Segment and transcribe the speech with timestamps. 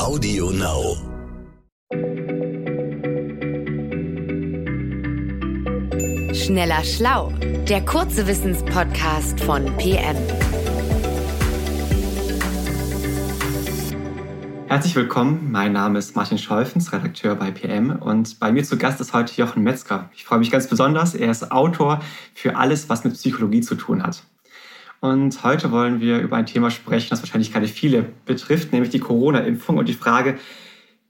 [0.00, 0.96] Audio Now.
[6.32, 7.34] Schneller Schlau,
[7.68, 10.16] der kurze Wissenspodcast von PM.
[14.68, 19.02] Herzlich willkommen, mein Name ist Martin Scholfens, Redakteur bei PM und bei mir zu Gast
[19.02, 20.08] ist heute Jochen Metzger.
[20.14, 22.00] Ich freue mich ganz besonders, er ist Autor
[22.32, 24.22] für alles, was mit Psychologie zu tun hat.
[25.00, 28.98] Und heute wollen wir über ein Thema sprechen, das wahrscheinlich gerade viele betrifft, nämlich die
[29.00, 30.38] Corona-Impfung und die Frage,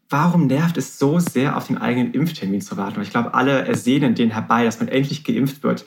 [0.09, 2.97] warum nervt es so sehr, auf den eigenen Impftermin zu warten?
[2.97, 5.85] Und ich glaube, alle ersehnen den herbei, dass man endlich geimpft wird.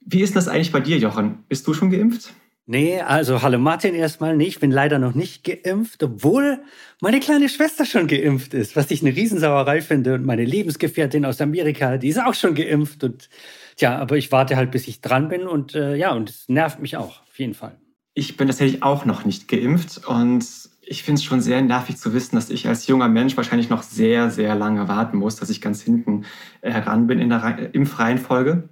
[0.00, 1.44] Wie ist das eigentlich bei dir, Jochen?
[1.48, 2.34] Bist du schon geimpft?
[2.66, 4.36] Nee, also hallo Martin erstmal.
[4.36, 6.62] Nee, ich bin leider noch nicht geimpft, obwohl
[7.02, 10.14] meine kleine Schwester schon geimpft ist, was ich eine Riesensauerei finde.
[10.14, 13.04] Und meine Lebensgefährtin aus Amerika, die ist auch schon geimpft.
[13.04, 13.28] Und
[13.76, 16.80] Tja, aber ich warte halt, bis ich dran bin und äh, ja, und es nervt
[16.80, 17.76] mich auch, auf jeden Fall.
[18.14, 20.46] Ich bin tatsächlich auch noch nicht geimpft und
[20.80, 23.82] ich finde es schon sehr nervig zu wissen, dass ich als junger Mensch wahrscheinlich noch
[23.82, 26.24] sehr, sehr lange warten muss, dass ich ganz hinten
[26.62, 28.68] heran bin in der Impfreihenfolge.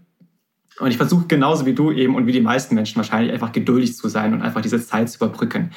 [0.79, 3.97] Und ich versuche genauso wie du eben und wie die meisten Menschen wahrscheinlich einfach geduldig
[3.97, 5.71] zu sein und einfach diese Zeit zu überbrücken.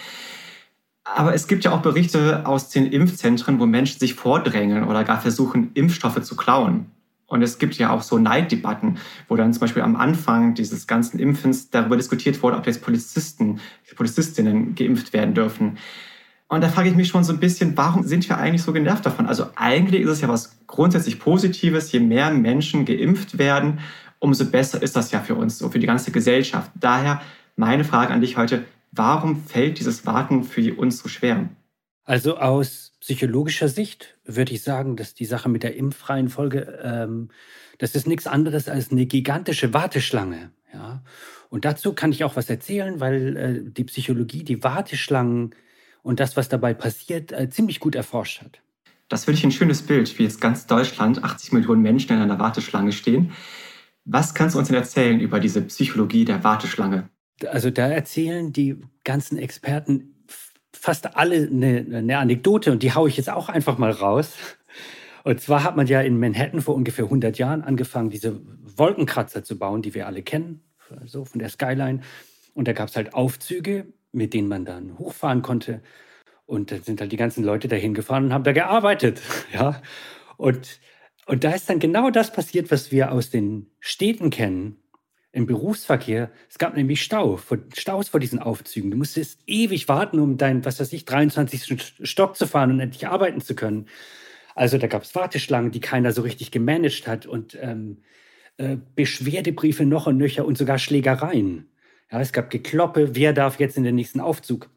[1.03, 5.21] Aber es gibt ja auch Berichte aus den Impfzentren, wo Menschen sich vordrängeln oder gar
[5.21, 6.87] versuchen, Impfstoffe zu klauen.
[7.27, 11.19] Und es gibt ja auch so Neiddebatten, wo dann zum Beispiel am Anfang dieses ganzen
[11.19, 13.59] Impfens darüber diskutiert wurde, ob jetzt Polizisten,
[13.95, 15.77] Polizistinnen geimpft werden dürfen.
[16.47, 19.05] Und da frage ich mich schon so ein bisschen, warum sind wir eigentlich so genervt
[19.05, 19.25] davon?
[19.25, 23.79] Also eigentlich ist es ja was grundsätzlich Positives, je mehr Menschen geimpft werden,
[24.19, 26.71] umso besser ist das ja für uns, so für die ganze Gesellschaft.
[26.75, 27.21] Daher
[27.55, 31.49] meine Frage an dich heute, warum fällt dieses Warten für uns so schwer?
[32.03, 37.29] Also aus psychologischer Sicht würde ich sagen, dass die Sache mit der impffreien Folge, ähm,
[37.79, 40.51] das ist nichts anderes als eine gigantische Warteschlange.
[40.73, 41.03] Ja?
[41.49, 45.55] Und dazu kann ich auch was erzählen, weil äh, die Psychologie die Warteschlangen
[46.03, 48.61] und das, was dabei passiert, äh, ziemlich gut erforscht hat.
[49.07, 52.39] Das finde ich ein schönes Bild, wie jetzt ganz Deutschland, 80 Millionen Menschen in einer
[52.39, 53.31] Warteschlange stehen.
[54.05, 57.09] Was kannst du uns denn erzählen über diese Psychologie der Warteschlange?
[57.47, 60.15] Also da erzählen die ganzen Experten
[60.73, 64.33] fast alle eine, eine Anekdote und die haue ich jetzt auch einfach mal raus.
[65.23, 68.39] Und zwar hat man ja in Manhattan vor ungefähr 100 Jahren angefangen, diese
[68.77, 70.61] Wolkenkratzer zu bauen, die wir alle kennen,
[71.05, 72.01] so von der Skyline.
[72.53, 75.81] Und da gab es halt Aufzüge, mit denen man dann hochfahren konnte.
[76.45, 79.21] Und dann sind halt die ganzen Leute dahin gefahren und haben da gearbeitet.
[79.53, 79.81] Ja.
[80.37, 80.79] Und,
[81.25, 84.77] und da ist dann genau das passiert, was wir aus den Städten kennen
[85.35, 87.37] im Berufsverkehr, es gab nämlich Stau,
[87.73, 88.89] Staus vor diesen Aufzügen.
[88.89, 92.07] Du musstest ewig warten, um deinen, was weiß ich, 23.
[92.09, 93.87] Stock zu fahren und endlich arbeiten zu können.
[94.55, 97.97] Also da gab es Warteschlangen, die keiner so richtig gemanagt hat und ähm,
[98.55, 101.69] äh, Beschwerdebriefe noch und nöcher und sogar Schlägereien.
[102.09, 104.69] Ja, es gab Gekloppe, wer darf jetzt in den nächsten Aufzug.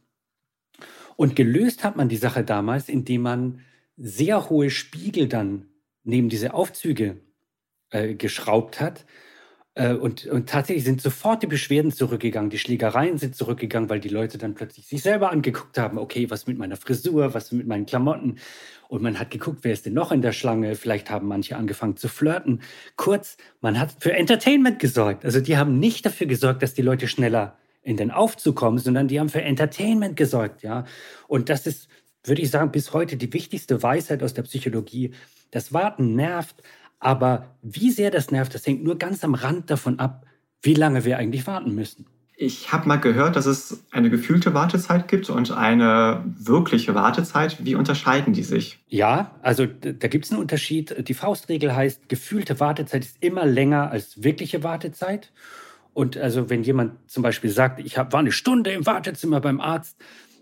[1.15, 3.61] Und gelöst hat man die Sache damals, indem man
[3.97, 5.68] sehr hohe Spiegel dann
[6.09, 7.21] neben diese Aufzüge
[7.91, 9.05] äh, geschraubt hat,
[9.79, 14.09] äh, und, und tatsächlich sind sofort die Beschwerden zurückgegangen, die Schlägereien sind zurückgegangen, weil die
[14.09, 17.87] Leute dann plötzlich sich selber angeguckt haben, okay, was mit meiner Frisur, was mit meinen
[17.87, 18.39] Klamotten.
[18.89, 20.75] Und man hat geguckt, wer ist denn noch in der Schlange?
[20.75, 22.61] Vielleicht haben manche angefangen zu flirten.
[22.97, 25.25] Kurz, man hat für Entertainment gesorgt.
[25.25, 29.07] Also die haben nicht dafür gesorgt, dass die Leute schneller in den Aufzug kommen, sondern
[29.07, 30.87] die haben für Entertainment gesorgt, ja.
[31.29, 31.89] Und das ist,
[32.25, 35.13] würde ich sagen, bis heute die wichtigste Weisheit aus der Psychologie.
[35.51, 36.63] Das Warten nervt,
[36.99, 40.27] aber wie sehr das nervt, das hängt nur ganz am Rand davon ab,
[40.63, 42.07] wie lange wir eigentlich warten müssen.
[42.41, 47.65] Ich habe mal gehört, dass es eine gefühlte Wartezeit gibt und eine wirkliche Wartezeit.
[47.65, 48.79] Wie unterscheiden die sich?
[48.87, 51.09] Ja, also da gibt es einen Unterschied.
[51.09, 55.33] Die Faustregel heißt, gefühlte Wartezeit ist immer länger als wirkliche Wartezeit.
[55.95, 59.61] Und also wenn jemand zum Beispiel sagt, ich hab, war eine Stunde im Wartezimmer beim
[59.61, 59.97] Arzt,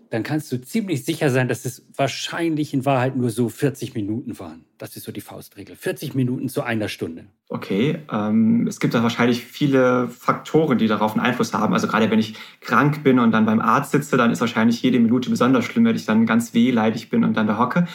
[0.09, 4.39] dann kannst du ziemlich sicher sein, dass es wahrscheinlich in Wahrheit nur so 40 Minuten
[4.39, 4.65] waren.
[4.77, 5.75] Das ist so die Faustregel.
[5.75, 7.25] 40 Minuten zu einer Stunde.
[7.49, 11.73] Okay, ähm, es gibt da wahrscheinlich viele Faktoren, die darauf einen Einfluss haben.
[11.73, 14.99] Also gerade wenn ich krank bin und dann beim Arzt sitze, dann ist wahrscheinlich jede
[14.99, 17.87] Minute besonders schlimm, wenn ich dann ganz wehleidig bin und dann da hocke.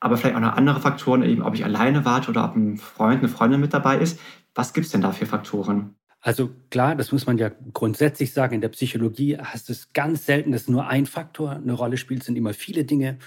[0.00, 3.20] Aber vielleicht auch noch andere Faktoren, eben ob ich alleine warte oder ob ein Freund,
[3.20, 4.18] eine Freundin mit dabei ist.
[4.54, 5.96] Was gibt es denn da für Faktoren?
[6.24, 8.54] Also klar, das muss man ja grundsätzlich sagen.
[8.54, 12.22] In der Psychologie hast du es ganz selten, dass nur ein Faktor eine Rolle spielt,
[12.22, 13.18] sind immer viele Dinge.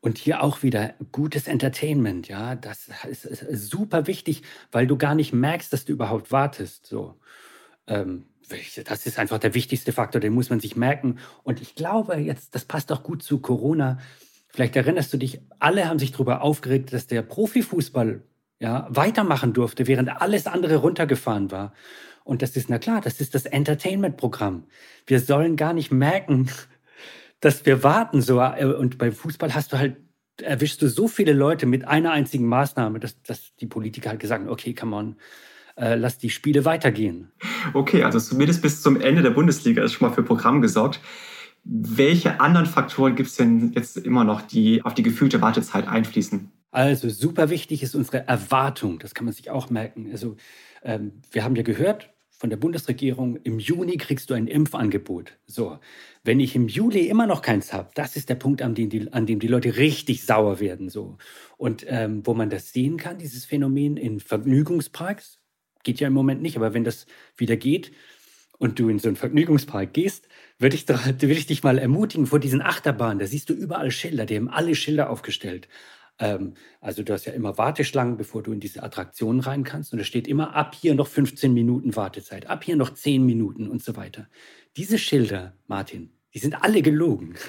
[0.00, 5.14] Und hier auch wieder gutes Entertainment, ja, das ist, ist super wichtig, weil du gar
[5.14, 6.86] nicht merkst, dass du überhaupt wartest.
[6.86, 7.18] So,
[7.86, 8.26] ähm,
[8.84, 11.18] das ist einfach der wichtigste Faktor, den muss man sich merken.
[11.42, 13.98] Und ich glaube jetzt, das passt auch gut zu Corona.
[14.48, 18.22] Vielleicht erinnerst du dich, alle haben sich darüber aufgeregt, dass der Profifußball
[18.60, 21.72] ja, weitermachen durfte, während alles andere runtergefahren war.
[22.24, 24.64] Und das ist, na klar, das ist das Entertainment-Programm.
[25.06, 26.50] Wir sollen gar nicht merken,
[27.40, 28.40] dass wir warten so.
[28.40, 29.96] Äh, und beim Fußball hast du halt,
[30.42, 34.42] erwischst du so viele Leute mit einer einzigen Maßnahme, dass, dass die Politiker halt gesagt
[34.42, 35.16] haben, okay, come on,
[35.76, 37.30] äh, lass die Spiele weitergehen.
[37.72, 41.00] Okay, also zumindest bis zum Ende der Bundesliga ist schon mal für Programm gesorgt.
[41.64, 46.50] Welche anderen Faktoren gibt es denn jetzt immer noch, die auf die gefühlte Wartezeit einfließen?
[46.70, 48.98] Also super wichtig ist unsere Erwartung.
[48.98, 50.08] Das kann man sich auch merken.
[50.10, 50.36] Also
[50.82, 55.32] ähm, wir haben ja gehört von der Bundesregierung, im Juni kriegst du ein Impfangebot.
[55.46, 55.80] So,
[56.22, 59.12] wenn ich im Juli immer noch keins habe, das ist der Punkt, an dem die,
[59.12, 60.88] an dem die Leute richtig sauer werden.
[60.88, 61.18] So.
[61.56, 65.40] Und ähm, wo man das sehen kann, dieses Phänomen in Vergnügungsparks,
[65.82, 67.06] geht ja im Moment nicht, aber wenn das
[67.36, 67.90] wieder geht
[68.58, 70.28] und du in so einen Vergnügungspark gehst,
[70.60, 73.18] würde ich, würd ich dich mal ermutigen vor diesen Achterbahnen.
[73.18, 75.66] Da siehst du überall Schilder, die haben alle Schilder aufgestellt.
[76.18, 79.92] Ähm, also du hast ja immer Warteschlangen, bevor du in diese Attraktionen rein kannst.
[79.92, 83.68] Und da steht immer ab hier noch 15 Minuten Wartezeit, ab hier noch 10 Minuten
[83.68, 84.28] und so weiter.
[84.76, 87.34] Diese Schilder, Martin, die sind alle gelogen.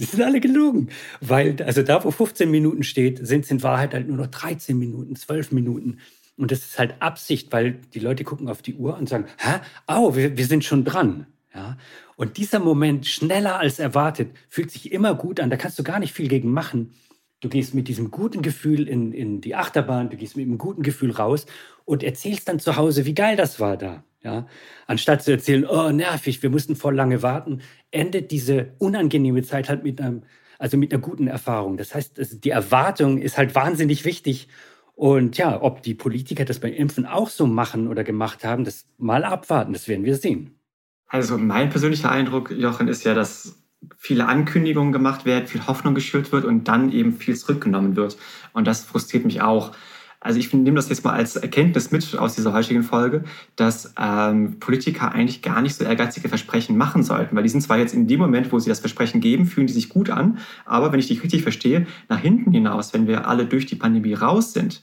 [0.00, 0.90] Die sind alle gelogen.
[1.20, 4.78] Weil, also da, wo 15 Minuten steht, sind es in Wahrheit halt nur noch 13
[4.78, 5.98] Minuten, 12 Minuten.
[6.36, 9.58] Und das ist halt Absicht, weil die Leute gucken auf die Uhr und sagen, hä?
[9.88, 11.26] Au, wir, wir sind schon dran.
[11.52, 11.76] Ja?
[12.14, 15.50] Und dieser Moment, schneller als erwartet, fühlt sich immer gut an.
[15.50, 16.94] Da kannst du gar nicht viel gegen machen.
[17.40, 20.82] Du gehst mit diesem guten Gefühl in, in die Achterbahn, du gehst mit einem guten
[20.82, 21.46] Gefühl raus
[21.84, 24.02] und erzählst dann zu Hause, wie geil das war da.
[24.22, 24.46] Ja?
[24.86, 29.84] Anstatt zu erzählen, oh, nervig, wir mussten voll lange warten, endet diese unangenehme Zeit halt
[29.84, 30.24] mit einem,
[30.58, 31.76] also mit einer guten Erfahrung.
[31.76, 34.48] Das heißt, die Erwartung ist halt wahnsinnig wichtig.
[34.96, 38.86] Und ja, ob die Politiker das beim Impfen auch so machen oder gemacht haben, das
[38.98, 40.58] mal abwarten, das werden wir sehen.
[41.06, 43.62] Also mein persönlicher Eindruck, Jochen, ist ja, dass
[43.96, 48.16] viele Ankündigungen gemacht werden, viel Hoffnung geschürt wird und dann eben viel zurückgenommen wird.
[48.52, 49.72] Und das frustriert mich auch.
[50.20, 53.22] Also ich nehme das jetzt mal als Erkenntnis mit aus dieser heutigen Folge,
[53.54, 57.78] dass ähm, Politiker eigentlich gar nicht so ehrgeizige Versprechen machen sollten, weil die sind zwar
[57.78, 60.90] jetzt in dem Moment, wo sie das Versprechen geben, fühlen die sich gut an, aber
[60.90, 64.52] wenn ich dich richtig verstehe, nach hinten hinaus, wenn wir alle durch die Pandemie raus
[64.52, 64.82] sind,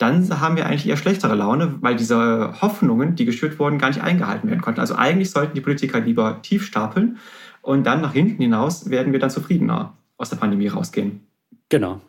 [0.00, 4.02] dann haben wir eigentlich eher schlechtere Laune, weil diese Hoffnungen, die geschürt wurden, gar nicht
[4.02, 4.80] eingehalten werden konnten.
[4.80, 7.18] Also eigentlich sollten die Politiker lieber tief stapeln
[7.60, 11.20] und dann nach hinten hinaus werden wir dann zufriedener aus der Pandemie rausgehen.
[11.68, 12.00] Genau.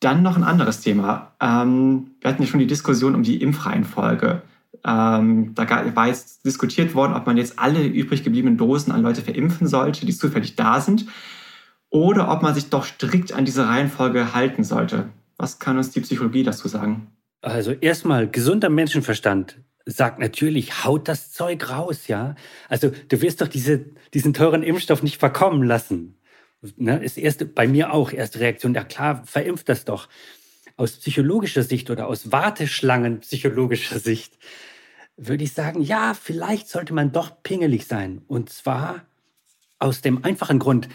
[0.00, 1.32] Dann noch ein anderes Thema.
[1.40, 4.42] Ähm, wir hatten ja schon die Diskussion um die Impfreihenfolge.
[4.84, 9.22] Ähm, da war jetzt diskutiert worden, ob man jetzt alle übrig gebliebenen Dosen an Leute
[9.22, 11.06] verimpfen sollte, die zufällig da sind,
[11.88, 15.08] oder ob man sich doch strikt an diese Reihenfolge halten sollte.
[15.36, 17.08] Was kann uns die Psychologie dazu sagen?
[17.40, 22.34] Also erstmal gesunder Menschenverstand sagt natürlich, haut das Zeug raus, ja.
[22.68, 23.84] Also du wirst doch diese,
[24.14, 26.16] diesen teuren Impfstoff nicht verkommen lassen.
[26.76, 27.02] Ne?
[27.04, 30.08] Ist erste, bei mir auch erste Reaktion, ja klar, verimpft das doch.
[30.76, 34.38] Aus psychologischer Sicht oder aus Warteschlangen psychologischer Sicht
[35.16, 38.22] würde ich sagen, ja, vielleicht sollte man doch pingelig sein.
[38.26, 39.06] Und zwar
[39.78, 40.88] aus dem einfachen Grund,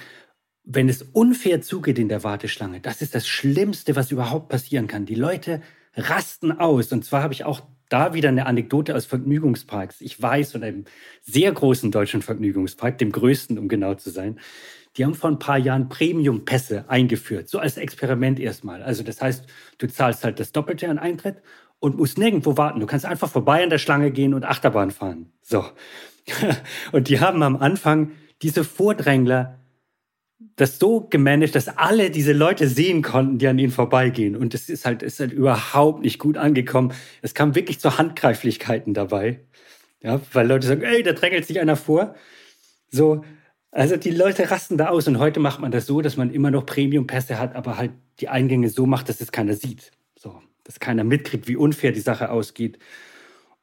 [0.64, 5.06] wenn es unfair zugeht in der Warteschlange, das ist das Schlimmste, was überhaupt passieren kann.
[5.06, 5.62] Die Leute
[5.96, 6.92] rasten aus.
[6.92, 10.02] Und zwar habe ich auch da wieder eine Anekdote aus Vergnügungsparks.
[10.02, 10.86] Ich weiß von einem
[11.22, 14.40] sehr großen deutschen Vergnügungspark, dem größten, um genau zu sein.
[14.98, 18.84] Die haben vor ein paar Jahren Premium-Pässe eingeführt, so als Experiment erstmal.
[18.84, 19.46] Also das heißt,
[19.78, 21.38] du zahlst halt das Doppelte an Eintritt
[21.80, 22.80] und musst nirgendwo warten.
[22.80, 25.32] Du kannst einfach vorbei an der Schlange gehen und Achterbahn fahren.
[25.42, 25.66] So.
[26.92, 28.12] und die haben am Anfang
[28.42, 29.59] diese Vordrängler
[30.56, 34.36] das so gemanagt, dass alle diese Leute sehen konnten, die an ihnen vorbeigehen.
[34.36, 36.94] Und es ist halt, ist halt überhaupt nicht gut angekommen.
[37.22, 39.42] Es kam wirklich zu Handgreiflichkeiten dabei.
[40.02, 42.16] Ja, weil Leute sagen, ey, da drängelt sich einer vor.
[42.90, 43.26] So,
[43.72, 45.08] also die Leute rasten da aus.
[45.08, 48.30] Und heute macht man das so, dass man immer noch Premium-Pässe hat, aber halt die
[48.30, 49.92] Eingänge so macht, dass es keiner sieht.
[50.18, 52.80] So, dass keiner mitkriegt, wie unfair die Sache ausgeht.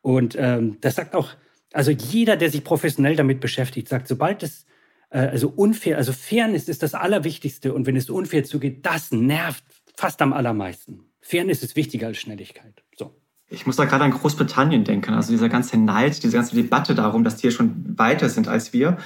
[0.02, 1.30] Und ähm, das sagt auch,
[1.72, 4.66] also jeder, der sich professionell damit beschäftigt, sagt, sobald es
[5.10, 9.64] also unfair, also Fairness ist das Allerwichtigste und wenn es unfair zugeht, das nervt
[9.96, 11.00] fast am allermeisten.
[11.20, 12.82] Fairness ist wichtiger als Schnelligkeit.
[12.96, 13.16] So.
[13.48, 15.14] Ich muss da gerade an Großbritannien denken.
[15.14, 18.72] Also dieser ganze Neid, diese ganze Debatte darum, dass die hier schon weiter sind als
[18.72, 18.98] wir,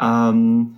[0.00, 0.76] ähm,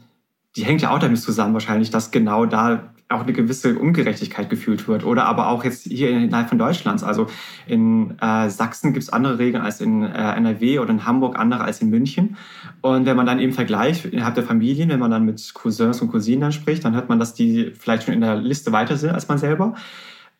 [0.56, 4.86] die hängt ja auch damit zusammen wahrscheinlich, dass genau da auch eine gewisse Ungerechtigkeit gefühlt
[4.86, 5.04] wird.
[5.04, 7.02] Oder aber auch jetzt hier innerhalb von Deutschlands.
[7.02, 7.26] Also
[7.66, 11.64] in äh, Sachsen gibt es andere Regeln als in äh, NRW oder in Hamburg andere
[11.64, 12.36] als in München.
[12.80, 16.10] Und wenn man dann eben vergleicht innerhalb der Familien, wenn man dann mit Cousins und
[16.10, 19.10] Cousinen dann spricht, dann hört man, dass die vielleicht schon in der Liste weiter sind
[19.10, 19.74] als man selber.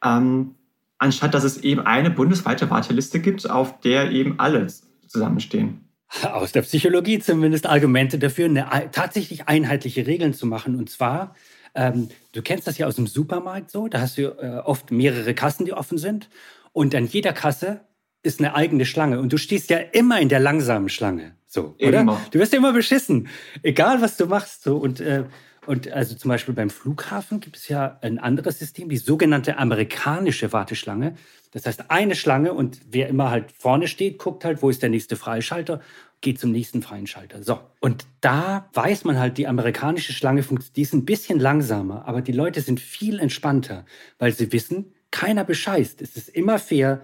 [0.05, 0.55] Ähm,
[0.99, 4.69] anstatt dass es eben eine bundesweite Warteliste gibt, auf der eben alle
[5.09, 5.89] zusammenstehen.
[6.23, 10.77] Aus der Psychologie zumindest Argumente dafür, eine, tatsächlich einheitliche Regeln zu machen.
[10.77, 11.35] Und zwar
[11.75, 15.35] ähm, du kennst das ja aus dem Supermarkt so, da hast du äh, oft mehrere
[15.35, 16.29] Kassen, die offen sind.
[16.73, 17.81] Und an jeder Kasse
[18.23, 19.21] ist eine eigene Schlange.
[19.21, 21.35] Und du stehst ja immer in der langsamen Schlange.
[21.47, 22.01] So, oder?
[22.01, 22.21] Immer.
[22.31, 23.29] Du wirst ja immer beschissen.
[23.63, 24.63] Egal, was du machst.
[24.63, 24.77] So.
[24.77, 25.25] Und, äh,
[25.67, 30.53] und also zum Beispiel beim Flughafen gibt es ja ein anderes System, die sogenannte amerikanische
[30.53, 31.15] Warteschlange.
[31.53, 34.91] Das heißt, eine Schlange und wer immer halt vorne steht, guckt halt, wo ist der
[34.91, 35.81] nächste Freischalter,
[36.21, 37.43] geht zum nächsten freien Schalter.
[37.43, 37.61] So.
[37.81, 42.21] Und da weiß man halt, die amerikanische Schlange funktioniert, die ist ein bisschen langsamer, aber
[42.21, 43.87] die Leute sind viel entspannter,
[44.19, 46.03] weil sie wissen, keiner bescheißt.
[46.03, 47.03] Es ist immer fair.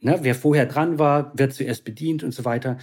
[0.00, 0.18] Ne?
[0.22, 2.78] Wer vorher dran war, wird zuerst bedient und so weiter.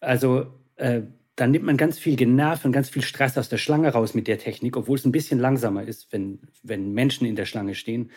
[0.00, 0.46] Also
[0.76, 1.02] äh,
[1.36, 4.26] dann nimmt man ganz viel Generv und ganz viel Stress aus der Schlange raus mit
[4.26, 8.10] der Technik, obwohl es ein bisschen langsamer ist, wenn, wenn Menschen in der Schlange stehen.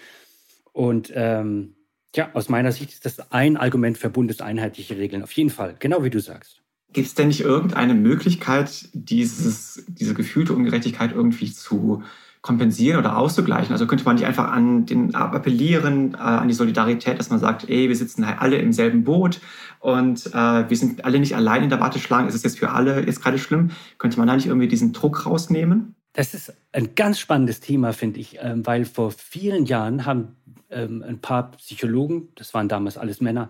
[0.72, 1.76] Und ähm,
[2.16, 5.24] ja, aus meiner Sicht ist das ein Argument für bundeseinheitliche Regeln.
[5.24, 6.63] Auf jeden Fall, genau wie du sagst.
[6.94, 12.04] Gibt es denn nicht irgendeine Möglichkeit, dieses, diese gefühlte Ungerechtigkeit irgendwie zu
[12.42, 13.72] kompensieren oder auszugleichen?
[13.72, 17.68] Also könnte man nicht einfach an den appellieren, äh, an die Solidarität, dass man sagt,
[17.68, 19.42] ey, wir sitzen alle im selben Boot
[19.80, 22.28] und äh, wir sind alle nicht allein in der Warteschlange.
[22.30, 23.72] Ist es jetzt für alle jetzt gerade schlimm?
[23.98, 25.96] Könnte man da nicht irgendwie diesen Druck rausnehmen?
[26.16, 30.36] Das ist ein ganz spannendes Thema, finde ich, ähm, weil vor vielen Jahren haben
[30.74, 33.50] ähm, ein paar Psychologen, das waren damals alles Männer,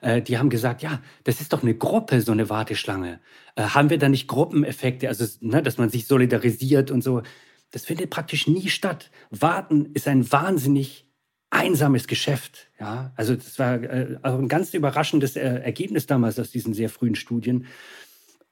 [0.00, 3.20] äh, die haben gesagt, ja, das ist doch eine Gruppe, so eine Warteschlange.
[3.56, 7.22] Äh, haben wir da nicht Gruppeneffekte, also ne, dass man sich solidarisiert und so?
[7.70, 9.10] Das findet praktisch nie statt.
[9.30, 11.08] Warten ist ein wahnsinnig
[11.50, 12.68] einsames Geschäft.
[12.78, 16.88] Ja, also das war äh, also ein ganz überraschendes äh, Ergebnis damals aus diesen sehr
[16.88, 17.66] frühen Studien.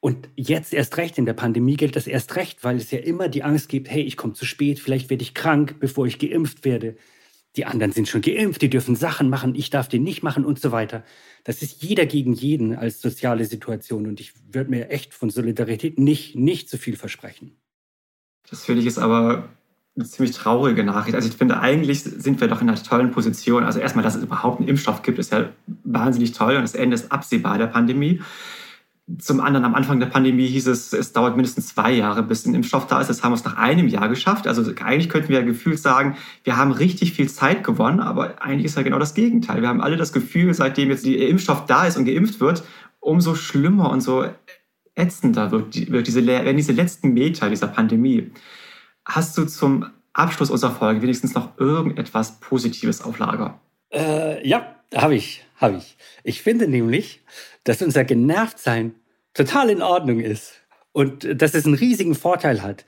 [0.01, 3.29] Und jetzt erst recht, in der Pandemie gilt das erst recht, weil es ja immer
[3.29, 6.65] die Angst gibt, hey, ich komme zu spät, vielleicht werde ich krank, bevor ich geimpft
[6.65, 6.97] werde.
[7.57, 10.59] Die anderen sind schon geimpft, die dürfen Sachen machen, ich darf die nicht machen und
[10.59, 11.05] so weiter.
[11.45, 15.99] Das ist jeder gegen jeden als soziale Situation und ich würde mir echt von Solidarität
[15.99, 17.57] nicht, nicht zu viel versprechen.
[18.49, 19.51] Das finde ich ist aber
[19.97, 21.15] eine ziemlich traurige Nachricht.
[21.15, 23.65] Also ich finde, eigentlich sind wir doch in einer tollen Position.
[23.65, 25.51] Also erstmal, dass es überhaupt einen Impfstoff gibt, ist ja
[25.85, 28.23] wahnsinnig toll und das Ende ist absehbar der Pandemie.
[29.19, 32.55] Zum anderen, am Anfang der Pandemie hieß es, es dauert mindestens zwei Jahre, bis ein
[32.55, 33.09] Impfstoff da ist.
[33.09, 34.47] Das haben wir es nach einem Jahr geschafft.
[34.47, 38.67] Also eigentlich könnten wir ja gefühlt sagen, wir haben richtig viel Zeit gewonnen, aber eigentlich
[38.67, 39.61] ist ja genau das Gegenteil.
[39.61, 42.63] Wir haben alle das Gefühl, seitdem jetzt der Impfstoff da ist und geimpft wird,
[43.01, 44.25] umso schlimmer und so
[44.95, 48.31] ätzender wird, wird diese, werden diese letzten Meter dieser Pandemie.
[49.05, 53.61] Hast du zum Abschluss unserer Folge wenigstens noch irgendetwas Positives auf Lager?
[53.91, 55.97] Äh, ja, habe ich, habe ich.
[56.25, 57.23] Ich finde nämlich,
[57.65, 58.95] dass unser Genervtsein
[59.35, 60.55] total in Ordnung ist
[60.93, 62.85] und dass es einen riesigen Vorteil hat.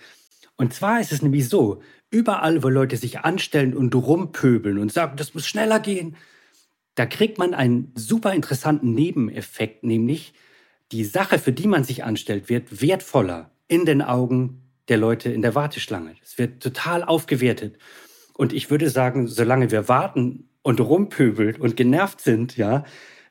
[0.56, 5.16] Und zwar ist es nämlich so, überall, wo Leute sich anstellen und rumpöbeln und sagen,
[5.16, 6.16] das muss schneller gehen,
[6.94, 10.32] da kriegt man einen super interessanten Nebeneffekt, nämlich
[10.92, 15.42] die Sache, für die man sich anstellt, wird wertvoller in den Augen der Leute in
[15.42, 16.14] der Warteschlange.
[16.22, 17.78] Es wird total aufgewertet.
[18.34, 22.84] Und ich würde sagen, solange wir warten und rumpöbeln und genervt sind, ja,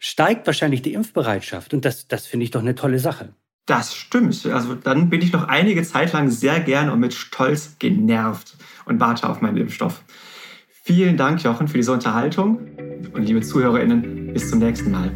[0.03, 1.74] steigt wahrscheinlich die Impfbereitschaft.
[1.74, 3.29] Und das, das finde ich doch eine tolle Sache.
[3.65, 4.45] Das stimmt.
[4.48, 9.00] Also dann bin ich noch einige Zeit lang sehr gern und mit Stolz genervt und
[9.00, 10.03] warte auf meinen Impfstoff.
[10.83, 12.60] Vielen Dank, Jochen, für diese Unterhaltung.
[13.13, 15.13] Und liebe ZuhörerInnen, bis zum nächsten Mal.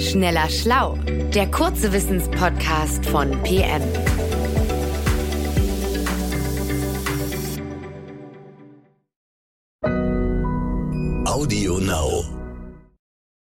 [0.00, 0.98] Schneller Schlau,
[1.32, 3.82] der kurze Wissenspodcast von PM.
[11.24, 12.33] Audio Now.